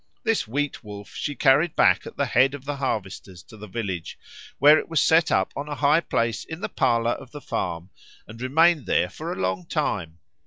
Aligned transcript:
This 0.23 0.47
Wheat 0.47 0.83
wolf 0.83 1.13
she 1.13 1.35
carried 1.35 1.75
back 1.75 2.07
at 2.07 2.17
the 2.17 2.25
head 2.25 2.55
of 2.55 2.65
the 2.65 2.77
harvesters 2.77 3.43
to 3.43 3.55
the 3.55 3.67
village, 3.67 4.17
where 4.57 4.79
it 4.79 4.89
was 4.89 4.99
set 4.99 5.29
up 5.31 5.53
on 5.55 5.69
a 5.69 5.75
high 5.75 5.99
place 6.01 6.43
in 6.43 6.59
the 6.59 6.69
parlour 6.69 7.11
of 7.11 7.29
the 7.29 7.39
farm 7.39 7.91
and 8.27 8.41
remained 8.41 8.87
there 8.87 9.09
for 9.11 9.31
a 9.31 9.35
long 9.39 9.67
time. 9.67 10.17